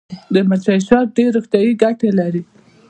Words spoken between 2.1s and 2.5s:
لري